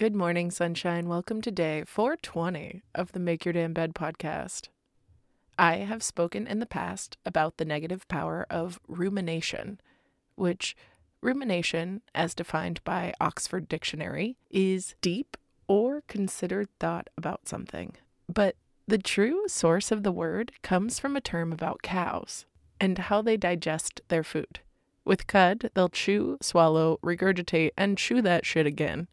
Good 0.00 0.16
morning, 0.16 0.50
sunshine. 0.50 1.08
Welcome 1.10 1.42
to 1.42 1.50
day 1.50 1.84
420 1.86 2.80
of 2.94 3.12
the 3.12 3.20
Make 3.20 3.44
Your 3.44 3.52
Damn 3.52 3.74
Bed 3.74 3.94
podcast. 3.94 4.68
I 5.58 5.74
have 5.80 6.02
spoken 6.02 6.46
in 6.46 6.58
the 6.58 6.64
past 6.64 7.18
about 7.26 7.58
the 7.58 7.66
negative 7.66 8.08
power 8.08 8.46
of 8.48 8.80
rumination, 8.88 9.78
which 10.36 10.74
rumination, 11.20 12.00
as 12.14 12.34
defined 12.34 12.82
by 12.82 13.12
Oxford 13.20 13.68
Dictionary, 13.68 14.38
is 14.50 14.94
deep 15.02 15.36
or 15.68 16.00
considered 16.08 16.70
thought 16.78 17.08
about 17.18 17.46
something. 17.46 17.94
But 18.26 18.56
the 18.88 18.96
true 18.96 19.48
source 19.48 19.92
of 19.92 20.02
the 20.02 20.12
word 20.12 20.52
comes 20.62 20.98
from 20.98 21.14
a 21.14 21.20
term 21.20 21.52
about 21.52 21.82
cows 21.82 22.46
and 22.80 22.96
how 22.96 23.20
they 23.20 23.36
digest 23.36 24.00
their 24.08 24.24
food. 24.24 24.60
With 25.04 25.26
cud, 25.26 25.70
they'll 25.74 25.90
chew, 25.90 26.38
swallow, 26.40 26.98
regurgitate, 27.04 27.72
and 27.76 27.98
chew 27.98 28.22
that 28.22 28.46
shit 28.46 28.64
again 28.64 29.06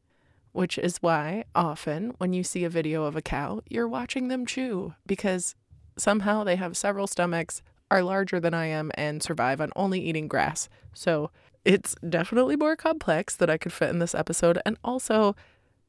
which 0.57 0.79
is 0.79 0.97
why 1.03 1.43
often 1.53 2.15
when 2.17 2.33
you 2.33 2.43
see 2.43 2.63
a 2.63 2.69
video 2.69 3.03
of 3.03 3.15
a 3.15 3.21
cow, 3.21 3.61
you're 3.69 3.87
watching 3.87 4.27
them 4.27 4.43
chew 4.43 4.91
because 5.05 5.53
somehow 5.97 6.43
they 6.43 6.55
have 6.55 6.75
several 6.75 7.05
stomachs, 7.05 7.61
are 7.91 8.01
larger 8.01 8.39
than 8.39 8.55
I 8.55 8.65
am, 8.65 8.89
and 8.95 9.21
survive 9.21 9.61
on 9.61 9.69
only 9.75 10.01
eating 10.01 10.27
grass. 10.27 10.67
So 10.95 11.29
it's 11.63 11.93
definitely 12.09 12.55
more 12.55 12.75
complex 12.75 13.35
that 13.35 13.51
I 13.51 13.59
could 13.59 13.71
fit 13.71 13.91
in 13.91 13.99
this 13.99 14.15
episode. 14.15 14.57
And 14.65 14.79
also, 14.83 15.35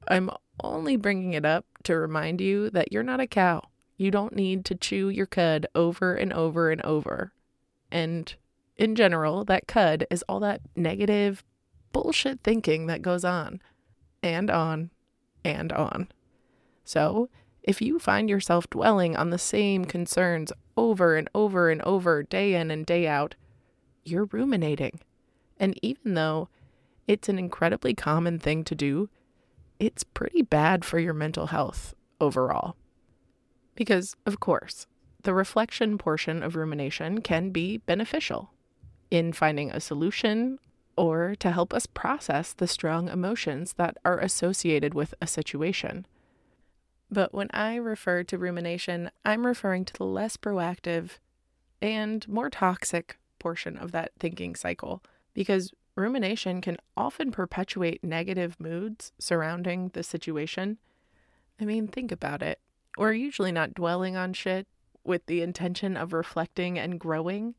I'm 0.07 0.29
only 0.63 0.97
bringing 0.97 1.33
it 1.33 1.47
up 1.47 1.65
to 1.85 1.97
remind 1.97 2.43
you 2.43 2.69
that 2.69 2.93
you're 2.93 3.03
not 3.03 3.21
a 3.21 3.27
cow. 3.27 3.63
You 3.97 4.11
don't 4.11 4.37
need 4.37 4.67
to 4.67 4.75
chew 4.75 5.09
your 5.09 5.25
cud 5.25 5.67
over 5.75 6.15
and 6.15 6.31
over 6.31 6.71
and 6.71 6.83
over. 6.83 7.33
And 7.91 8.35
in 8.77 8.97
general, 8.97 9.47
that 9.47 9.67
cud 9.67 10.07
is 10.11 10.23
all 10.29 10.41
that 10.41 10.61
negative 10.77 11.43
bullshit 11.91 12.41
thinking 12.45 12.87
that 12.89 13.01
goes 13.01 13.25
on 13.25 13.63
and 14.23 14.51
on 14.51 14.91
and 15.45 15.73
on. 15.73 16.09
So, 16.85 17.29
if 17.63 17.83
you 17.83 17.99
find 17.99 18.31
yourself 18.31 18.69
dwelling 18.71 19.17
on 19.17 19.31
the 19.31 19.39
same 19.39 19.85
concerns 19.85 20.53
over 20.77 21.17
and 21.17 21.29
over 21.35 21.71
and 21.71 21.83
over, 21.83 22.23
day 22.23 22.55
in 22.55 22.71
and 22.71 22.87
day 22.87 23.07
out, 23.07 23.35
you're 24.05 24.29
ruminating. 24.33 25.01
And 25.59 25.79
even 25.83 26.15
though 26.15 26.49
it's 27.07 27.29
an 27.29 27.39
incredibly 27.39 27.95
common 27.95 28.39
thing 28.39 28.65
to 28.65 28.75
do, 28.75 29.11
it's 29.79 30.05
pretty 30.05 30.43
bad 30.43 30.85
for 30.85 30.99
your 30.99 31.15
mental 31.15 31.49
health 31.49 31.95
overall. 32.21 32.77
Because, 33.75 34.17
of 34.25 34.41
course, 34.41 34.87
the 35.23 35.35
reflection 35.35 35.99
portion 35.99 36.43
of 36.43 36.57
rumination 36.57 37.21
can 37.21 37.51
be 37.51 37.79
beneficial 37.79 38.51
in 39.11 39.33
finding 39.33 39.71
a 39.71 39.81
solution 39.81 40.59
or 40.99 41.37
to 41.37 41.53
help 41.53 41.73
us 41.73 41.87
process 41.87 42.53
the 42.53 42.67
strong 42.67 43.09
emotions 43.09 43.75
that 43.75 43.97
are 44.05 44.19
associated 44.19 44.95
with 44.95 45.15
a 45.23 45.29
situation. 45.29 46.05
But 47.09 47.33
when 47.33 47.49
I 47.53 47.77
refer 47.77 48.25
to 48.25 48.37
rumination, 48.37 49.11
I'm 49.25 49.47
referring 49.47 49.85
to 49.87 49.95
the 49.95 50.05
less 50.05 50.37
proactive 50.37 51.19
and 51.81 52.27
more 52.27 52.51
toxic 52.51 53.17
portion 53.39 53.77
of 53.77 53.93
that 53.93 54.11
thinking 54.19 54.57
cycle 54.57 55.01
because 55.35 55.73
rumination 55.95 56.61
can 56.61 56.77
often 56.97 57.31
perpetuate 57.31 58.03
negative 58.03 58.57
moods 58.59 59.13
surrounding 59.21 59.91
the 59.95 60.03
situation. 60.03 60.79
I 61.61 61.65
mean, 61.65 61.87
think 61.87 62.11
about 62.11 62.43
it. 62.43 62.59
We're 62.97 63.13
usually 63.13 63.53
not 63.53 63.73
dwelling 63.73 64.17
on 64.17 64.33
shit 64.33 64.67
with 65.05 65.27
the 65.27 65.43
intention 65.43 65.97
of 65.97 66.13
reflecting 66.13 66.77
and 66.77 66.99
growing. 66.99 67.55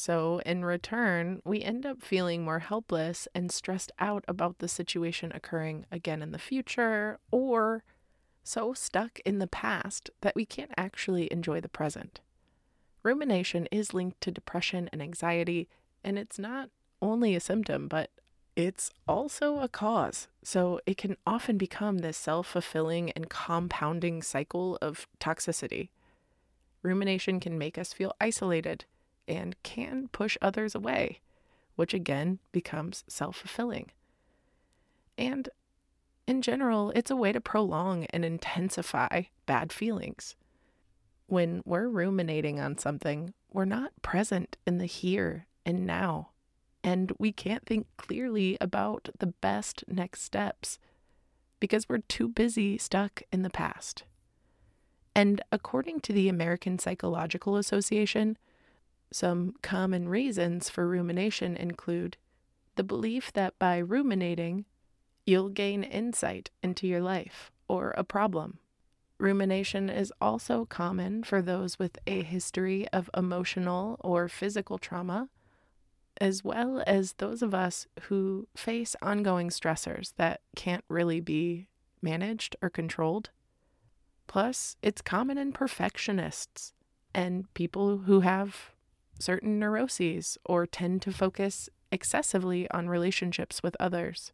So, 0.00 0.40
in 0.46 0.64
return, 0.64 1.42
we 1.44 1.60
end 1.60 1.84
up 1.84 2.04
feeling 2.04 2.44
more 2.44 2.60
helpless 2.60 3.26
and 3.34 3.50
stressed 3.50 3.90
out 3.98 4.24
about 4.28 4.60
the 4.60 4.68
situation 4.68 5.32
occurring 5.34 5.86
again 5.90 6.22
in 6.22 6.30
the 6.30 6.38
future, 6.38 7.18
or 7.32 7.82
so 8.44 8.72
stuck 8.72 9.18
in 9.24 9.40
the 9.40 9.48
past 9.48 10.08
that 10.20 10.36
we 10.36 10.46
can't 10.46 10.70
actually 10.76 11.26
enjoy 11.32 11.60
the 11.60 11.68
present. 11.68 12.20
Rumination 13.02 13.66
is 13.72 13.92
linked 13.92 14.20
to 14.20 14.30
depression 14.30 14.88
and 14.92 15.02
anxiety, 15.02 15.68
and 16.04 16.16
it's 16.16 16.38
not 16.38 16.70
only 17.02 17.34
a 17.34 17.40
symptom, 17.40 17.88
but 17.88 18.12
it's 18.54 18.92
also 19.08 19.58
a 19.58 19.68
cause. 19.68 20.28
So, 20.44 20.78
it 20.86 20.96
can 20.96 21.16
often 21.26 21.58
become 21.58 21.98
this 21.98 22.16
self 22.16 22.46
fulfilling 22.46 23.10
and 23.16 23.28
compounding 23.28 24.22
cycle 24.22 24.78
of 24.80 25.08
toxicity. 25.18 25.88
Rumination 26.84 27.40
can 27.40 27.58
make 27.58 27.76
us 27.76 27.92
feel 27.92 28.14
isolated 28.20 28.84
and 29.28 29.60
can 29.62 30.08
push 30.08 30.36
others 30.40 30.74
away, 30.74 31.20
which 31.76 31.94
again 31.94 32.38
becomes 32.50 33.04
self 33.06 33.36
fulfilling. 33.36 33.90
And 35.16 35.48
in 36.26 36.42
general, 36.42 36.90
it's 36.94 37.10
a 37.10 37.16
way 37.16 37.32
to 37.32 37.40
prolong 37.40 38.04
and 38.06 38.24
intensify 38.24 39.22
bad 39.46 39.72
feelings. 39.72 40.34
When 41.26 41.62
we're 41.64 41.88
ruminating 41.88 42.58
on 42.58 42.78
something, 42.78 43.34
we're 43.52 43.64
not 43.64 43.92
present 44.02 44.56
in 44.66 44.78
the 44.78 44.86
here 44.86 45.46
and 45.64 45.86
now, 45.86 46.30
and 46.82 47.12
we 47.18 47.32
can't 47.32 47.66
think 47.66 47.86
clearly 47.96 48.56
about 48.60 49.08
the 49.18 49.26
best 49.26 49.84
next 49.88 50.22
steps 50.22 50.78
because 51.60 51.88
we're 51.88 51.98
too 51.98 52.28
busy 52.28 52.78
stuck 52.78 53.22
in 53.32 53.42
the 53.42 53.50
past. 53.50 54.04
And 55.14 55.40
according 55.50 56.00
to 56.02 56.12
the 56.12 56.28
American 56.28 56.78
Psychological 56.78 57.56
Association, 57.56 58.38
some 59.12 59.54
common 59.62 60.08
reasons 60.08 60.68
for 60.68 60.86
rumination 60.86 61.56
include 61.56 62.16
the 62.76 62.84
belief 62.84 63.32
that 63.32 63.58
by 63.58 63.78
ruminating, 63.78 64.64
you'll 65.26 65.48
gain 65.48 65.82
insight 65.82 66.50
into 66.62 66.86
your 66.86 67.00
life 67.00 67.50
or 67.68 67.90
a 67.96 68.04
problem. 68.04 68.58
Rumination 69.18 69.90
is 69.90 70.12
also 70.20 70.64
common 70.64 71.24
for 71.24 71.42
those 71.42 71.78
with 71.78 71.98
a 72.06 72.22
history 72.22 72.86
of 72.92 73.10
emotional 73.16 73.96
or 74.00 74.28
physical 74.28 74.78
trauma, 74.78 75.28
as 76.20 76.44
well 76.44 76.82
as 76.86 77.14
those 77.14 77.42
of 77.42 77.52
us 77.52 77.86
who 78.02 78.46
face 78.56 78.94
ongoing 79.02 79.50
stressors 79.50 80.12
that 80.16 80.40
can't 80.54 80.84
really 80.88 81.20
be 81.20 81.66
managed 82.00 82.54
or 82.62 82.70
controlled. 82.70 83.30
Plus, 84.28 84.76
it's 84.82 85.02
common 85.02 85.36
in 85.36 85.52
perfectionists 85.52 86.74
and 87.14 87.52
people 87.54 87.98
who 87.98 88.20
have 88.20 88.70
certain 89.18 89.58
neuroses 89.58 90.38
or 90.44 90.66
tend 90.66 91.02
to 91.02 91.12
focus 91.12 91.68
excessively 91.90 92.70
on 92.70 92.88
relationships 92.88 93.62
with 93.62 93.76
others. 93.80 94.32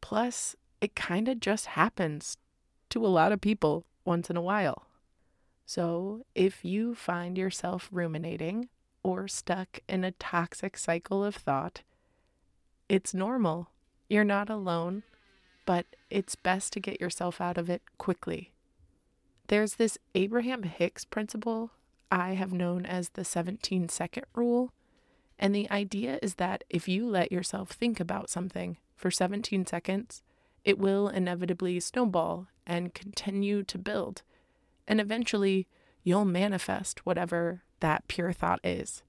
Plus, 0.00 0.56
it 0.80 0.94
kind 0.94 1.28
of 1.28 1.40
just 1.40 1.66
happens 1.66 2.36
to 2.90 3.04
a 3.04 3.08
lot 3.08 3.32
of 3.32 3.40
people 3.40 3.86
once 4.04 4.28
in 4.28 4.36
a 4.36 4.42
while. 4.42 4.86
So, 5.64 6.26
if 6.34 6.64
you 6.64 6.94
find 6.94 7.38
yourself 7.38 7.88
ruminating 7.92 8.68
or 9.02 9.28
stuck 9.28 9.80
in 9.88 10.04
a 10.04 10.10
toxic 10.12 10.76
cycle 10.76 11.24
of 11.24 11.36
thought, 11.36 11.82
it's 12.88 13.14
normal. 13.14 13.70
You're 14.08 14.24
not 14.24 14.50
alone, 14.50 15.04
but 15.64 15.86
it's 16.10 16.34
best 16.34 16.72
to 16.74 16.80
get 16.80 17.00
yourself 17.00 17.40
out 17.40 17.56
of 17.56 17.70
it 17.70 17.82
quickly. 17.96 18.52
There's 19.46 19.74
this 19.74 19.98
Abraham 20.14 20.64
Hicks 20.64 21.04
principle 21.04 21.70
I 22.12 22.34
have 22.34 22.52
known 22.52 22.84
as 22.84 23.08
the 23.08 23.24
17 23.24 23.88
second 23.88 24.26
rule. 24.34 24.70
And 25.38 25.54
the 25.54 25.68
idea 25.70 26.18
is 26.20 26.34
that 26.34 26.62
if 26.68 26.86
you 26.86 27.08
let 27.08 27.32
yourself 27.32 27.70
think 27.70 27.98
about 27.98 28.28
something 28.28 28.76
for 28.94 29.10
17 29.10 29.64
seconds, 29.64 30.22
it 30.62 30.78
will 30.78 31.08
inevitably 31.08 31.80
snowball 31.80 32.48
and 32.66 32.92
continue 32.92 33.62
to 33.62 33.78
build. 33.78 34.20
And 34.86 35.00
eventually, 35.00 35.66
you'll 36.04 36.26
manifest 36.26 37.06
whatever 37.06 37.62
that 37.80 38.06
pure 38.08 38.32
thought 38.32 38.60
is. 38.62 39.02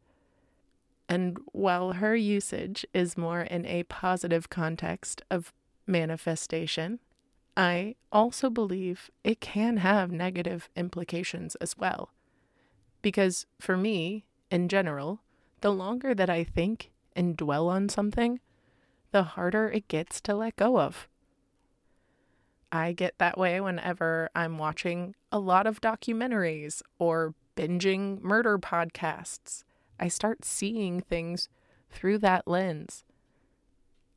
And 1.09 1.37
while 1.51 1.93
her 1.93 2.15
usage 2.15 2.85
is 2.93 3.17
more 3.17 3.41
in 3.41 3.65
a 3.65 3.83
positive 3.83 4.49
context 4.49 5.21
of 5.29 5.51
manifestation, 5.85 6.99
I 7.57 7.95
also 8.13 8.49
believe 8.49 9.11
it 9.25 9.41
can 9.41 9.77
have 9.77 10.09
negative 10.09 10.69
implications 10.77 11.55
as 11.55 11.77
well. 11.77 12.11
Because 13.03 13.45
for 13.59 13.77
me, 13.77 14.25
in 14.49 14.67
general, 14.67 15.21
the 15.61 15.71
longer 15.71 16.15
that 16.15 16.31
I 16.31 16.43
think 16.43 16.89
and 17.15 17.37
dwell 17.37 17.69
on 17.69 17.89
something, 17.89 18.39
the 19.11 19.23
harder 19.23 19.69
it 19.69 19.87
gets 19.87 20.19
to 20.21 20.33
let 20.33 20.55
go 20.55 20.79
of. 20.79 21.07
I 22.71 22.93
get 22.93 23.19
that 23.19 23.37
way 23.37 23.61
whenever 23.61 24.31
I'm 24.33 24.57
watching 24.57 25.13
a 25.31 25.37
lot 25.37 25.67
of 25.67 25.79
documentaries 25.79 26.81
or 26.97 27.35
binging 27.55 28.19
murder 28.23 28.57
podcasts. 28.57 29.63
I 29.99 30.07
start 30.07 30.43
seeing 30.43 31.01
things 31.01 31.49
through 31.91 32.17
that 32.19 32.47
lens. 32.47 33.03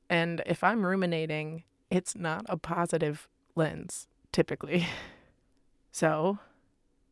And 0.09 0.41
if 0.47 0.65
I'm 0.65 0.87
ruminating, 0.87 1.65
it's 1.91 2.17
not 2.17 2.47
a 2.49 2.57
positive 2.57 3.29
lens, 3.55 4.09
typically. 4.33 4.87
So, 5.93 6.41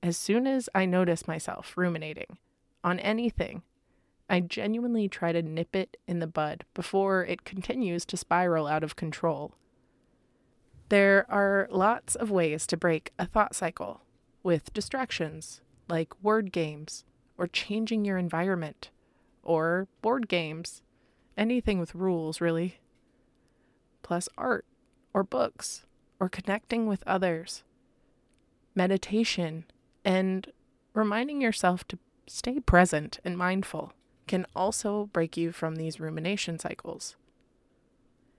as 0.05 0.19
soon 0.19 0.47
as 0.47 0.69
I 0.75 0.85
notice 0.85 1.27
myself 1.27 1.73
ruminating 1.79 2.37
on 2.85 3.01
anything, 3.01 3.63
I 4.29 4.41
genuinely 4.41 5.09
try 5.09 5.33
to 5.33 5.41
nip 5.41 5.75
it 5.75 5.97
in 6.07 6.19
the 6.19 6.27
bud 6.27 6.67
before 6.75 7.25
it 7.25 7.45
continues 7.45 8.05
to 8.07 8.19
spiral 8.19 8.67
out 8.67 8.85
of 8.85 8.97
control. 8.97 9.55
There 10.91 11.25
are 11.31 11.69
lots 11.71 12.17
of 12.17 12.31
ways 12.31 12.67
to 12.67 12.77
break 12.77 13.15
a 13.19 13.25
thought 13.25 13.55
cycle 13.55 14.03
with 14.43 14.75
distractions 14.75 15.63
like 15.89 16.23
word 16.23 16.53
games 16.53 17.07
or 17.39 17.47
changing 17.47 18.05
your 18.05 18.19
environment 18.19 18.91
or 19.43 19.89
board 20.03 20.29
games, 20.29 20.83
anything 21.35 21.79
with 21.79 21.95
rules, 21.95 22.43
really. 22.43 22.79
Plus, 24.03 24.29
art 24.37 24.67
or 25.15 25.25
books 25.25 25.87
or 26.21 26.29
connecting 26.29 26.87
with 26.87 27.03
others, 27.07 27.65
meditation, 28.75 29.65
and 30.05 30.53
reminding 30.93 31.41
yourself 31.41 31.87
to 31.89 31.99
stay 32.27 32.61
present 32.61 33.19
and 33.25 33.37
mindful 33.37 33.93
can 34.27 34.47
also 34.55 35.07
break 35.13 35.37
you 35.37 35.53
from 35.53 35.77
these 35.77 36.01
rumination 36.01 36.59
cycles. 36.59 37.17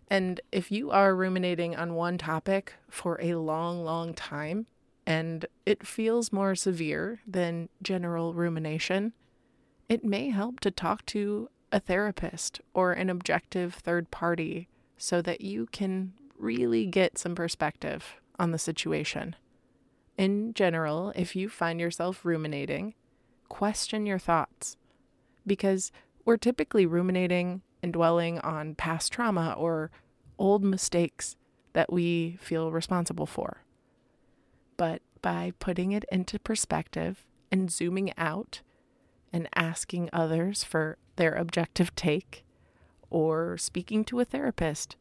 And 0.09 0.41
if 0.51 0.71
you 0.71 0.91
are 0.91 1.15
ruminating 1.15 1.75
on 1.75 1.95
one 1.95 2.17
topic 2.17 2.73
for 2.89 3.19
a 3.21 3.35
long, 3.35 3.83
long 3.83 4.13
time, 4.13 4.67
and 5.05 5.45
it 5.65 5.85
feels 5.85 6.31
more 6.31 6.55
severe 6.55 7.21
than 7.27 7.69
general 7.81 8.33
rumination, 8.33 9.13
it 9.89 10.03
may 10.03 10.29
help 10.29 10.59
to 10.61 10.71
talk 10.71 11.05
to 11.07 11.49
a 11.71 11.79
therapist 11.79 12.61
or 12.73 12.93
an 12.93 13.09
objective 13.09 13.75
third 13.75 14.09
party 14.11 14.67
so 14.97 15.21
that 15.21 15.41
you 15.41 15.67
can 15.71 16.13
really 16.37 16.85
get 16.85 17.17
some 17.17 17.35
perspective 17.35 18.15
on 18.39 18.51
the 18.51 18.57
situation. 18.57 19.35
In 20.17 20.53
general, 20.53 21.11
if 21.15 21.35
you 21.35 21.49
find 21.49 21.79
yourself 21.79 22.23
ruminating, 22.23 22.93
question 23.49 24.05
your 24.05 24.19
thoughts 24.19 24.77
because 25.45 25.91
we're 26.23 26.37
typically 26.37 26.85
ruminating 26.85 27.61
and 27.83 27.91
dwelling 27.93 28.39
on 28.39 28.75
past 28.75 29.11
trauma 29.11 29.53
or 29.57 29.91
old 30.39 30.63
mistakes 30.63 31.35
that 31.73 31.91
we 31.91 32.37
feel 32.41 32.71
responsible 32.71 33.25
for. 33.25 33.61
But 34.77 35.01
by 35.21 35.53
putting 35.59 35.91
it 35.91 36.05
into 36.11 36.39
perspective 36.39 37.25
and 37.51 37.69
zooming 37.69 38.13
out 38.17 38.61
and 39.33 39.49
asking 39.53 40.09
others 40.13 40.63
for 40.63 40.97
their 41.17 41.35
objective 41.35 41.93
take 41.95 42.45
or 43.09 43.57
speaking 43.57 44.03
to 44.05 44.19
a 44.19 44.25
therapist, 44.25 44.95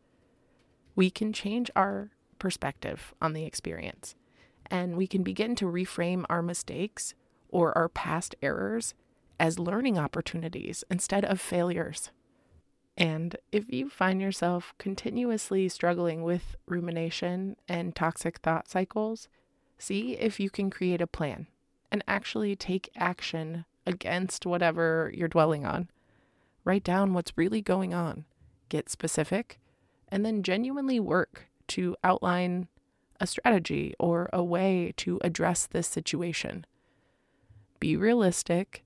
we 0.96 1.10
can 1.10 1.32
change 1.32 1.70
our 1.74 2.10
perspective 2.38 3.14
on 3.22 3.32
the 3.32 3.44
experience 3.44 4.16
and 4.74 4.96
we 4.96 5.06
can 5.06 5.22
begin 5.22 5.54
to 5.54 5.66
reframe 5.66 6.24
our 6.28 6.42
mistakes 6.42 7.14
or 7.48 7.78
our 7.78 7.88
past 7.88 8.34
errors 8.42 8.92
as 9.38 9.56
learning 9.56 9.96
opportunities 9.96 10.82
instead 10.90 11.24
of 11.24 11.40
failures. 11.40 12.10
And 12.96 13.36
if 13.52 13.72
you 13.72 13.88
find 13.88 14.20
yourself 14.20 14.74
continuously 14.78 15.68
struggling 15.68 16.24
with 16.24 16.56
rumination 16.66 17.54
and 17.68 17.94
toxic 17.94 18.38
thought 18.38 18.68
cycles, 18.68 19.28
see 19.78 20.14
if 20.14 20.40
you 20.40 20.50
can 20.50 20.70
create 20.70 21.00
a 21.00 21.06
plan 21.06 21.46
and 21.92 22.02
actually 22.08 22.56
take 22.56 22.90
action 22.96 23.66
against 23.86 24.44
whatever 24.44 25.12
you're 25.14 25.28
dwelling 25.28 25.64
on. 25.64 25.88
Write 26.64 26.82
down 26.82 27.14
what's 27.14 27.38
really 27.38 27.62
going 27.62 27.94
on, 27.94 28.24
get 28.70 28.90
specific, 28.90 29.60
and 30.08 30.26
then 30.26 30.42
genuinely 30.42 30.98
work 30.98 31.44
to 31.68 31.94
outline 32.02 32.66
a 33.20 33.26
strategy 33.26 33.94
or 33.98 34.28
a 34.32 34.42
way 34.42 34.92
to 34.98 35.18
address 35.22 35.66
this 35.66 35.86
situation. 35.86 36.66
Be 37.80 37.96
realistic 37.96 38.84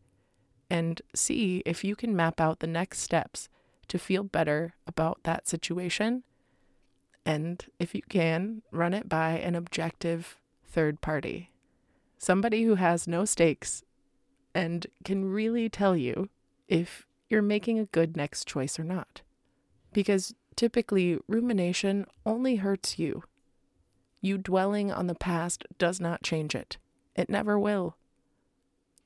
and 0.70 1.00
see 1.14 1.62
if 1.64 1.84
you 1.84 1.96
can 1.96 2.14
map 2.14 2.40
out 2.40 2.60
the 2.60 2.66
next 2.66 2.98
steps 3.00 3.48
to 3.88 3.98
feel 3.98 4.22
better 4.22 4.74
about 4.86 5.20
that 5.24 5.48
situation. 5.48 6.22
And 7.24 7.64
if 7.78 7.94
you 7.94 8.02
can, 8.08 8.62
run 8.70 8.94
it 8.94 9.08
by 9.08 9.32
an 9.32 9.54
objective 9.54 10.38
third 10.66 11.00
party, 11.00 11.52
somebody 12.18 12.64
who 12.64 12.74
has 12.76 13.08
no 13.08 13.24
stakes 13.24 13.82
and 14.54 14.86
can 15.04 15.24
really 15.24 15.68
tell 15.68 15.96
you 15.96 16.28
if 16.68 17.06
you're 17.28 17.42
making 17.42 17.78
a 17.78 17.86
good 17.86 18.16
next 18.16 18.46
choice 18.46 18.78
or 18.78 18.84
not. 18.84 19.22
Because 19.92 20.34
typically, 20.56 21.18
rumination 21.28 22.06
only 22.26 22.56
hurts 22.56 22.98
you. 22.98 23.22
You 24.20 24.38
dwelling 24.38 24.90
on 24.90 25.06
the 25.06 25.14
past 25.14 25.64
does 25.78 26.00
not 26.00 26.22
change 26.22 26.54
it, 26.54 26.78
it 27.14 27.30
never 27.30 27.58
will. 27.58 27.96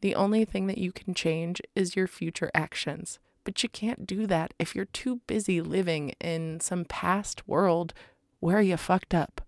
The 0.00 0.14
only 0.14 0.44
thing 0.44 0.66
that 0.66 0.78
you 0.78 0.90
can 0.90 1.14
change 1.14 1.62
is 1.76 1.94
your 1.94 2.08
future 2.08 2.50
actions. 2.54 3.18
But 3.44 3.62
you 3.62 3.68
can't 3.68 4.06
do 4.06 4.26
that 4.28 4.54
if 4.58 4.74
you're 4.74 4.84
too 4.84 5.20
busy 5.26 5.60
living 5.60 6.10
in 6.20 6.60
some 6.60 6.84
past 6.84 7.46
world 7.48 7.92
where 8.40 8.60
you 8.60 8.76
fucked 8.76 9.14
up, 9.14 9.40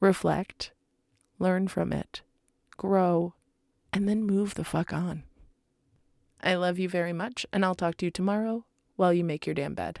reflect, 0.00 0.72
learn 1.38 1.68
from 1.68 1.92
it, 1.92 2.22
grow, 2.76 3.34
and 3.92 4.08
then 4.08 4.22
move 4.22 4.54
the 4.54 4.64
fuck 4.64 4.92
on. 4.92 5.24
I 6.42 6.54
love 6.54 6.78
you 6.78 6.88
very 6.88 7.12
much, 7.12 7.46
and 7.52 7.64
I'll 7.64 7.74
talk 7.74 7.96
to 7.98 8.06
you 8.06 8.10
tomorrow 8.10 8.64
while 8.96 9.12
you 9.12 9.24
make 9.24 9.46
your 9.46 9.54
damn 9.54 9.74
bed. 9.74 10.00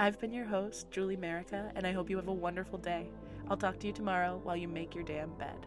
I've 0.00 0.20
been 0.20 0.32
your 0.32 0.44
host, 0.44 0.90
Julie 0.90 1.16
Merica, 1.16 1.70
and 1.76 1.86
I 1.86 1.92
hope 1.92 2.10
you 2.10 2.16
have 2.16 2.28
a 2.28 2.32
wonderful 2.32 2.78
day. 2.78 3.08
I'll 3.48 3.56
talk 3.56 3.78
to 3.80 3.86
you 3.86 3.92
tomorrow 3.92 4.40
while 4.42 4.56
you 4.56 4.66
make 4.68 4.94
your 4.94 5.04
damn 5.04 5.30
bed. 5.38 5.66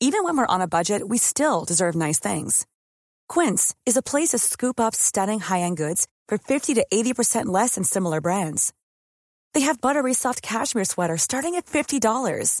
Even 0.00 0.22
when 0.22 0.36
we're 0.36 0.46
on 0.46 0.60
a 0.60 0.68
budget, 0.68 1.08
we 1.08 1.18
still 1.18 1.64
deserve 1.64 1.94
nice 1.94 2.18
things. 2.20 2.66
Quince 3.28 3.74
is 3.84 3.96
a 3.96 4.02
place 4.02 4.28
to 4.28 4.38
scoop 4.38 4.80
up 4.80 4.94
stunning 4.94 5.40
high 5.40 5.60
end 5.60 5.76
goods 5.76 6.06
for 6.28 6.38
50 6.38 6.74
to 6.74 6.86
80% 6.92 7.46
less 7.46 7.74
than 7.74 7.84
similar 7.84 8.20
brands. 8.20 8.72
They 9.54 9.62
have 9.62 9.80
buttery 9.80 10.14
soft 10.14 10.40
cashmere 10.40 10.84
sweaters 10.84 11.22
starting 11.22 11.56
at 11.56 11.66
$50, 11.66 12.60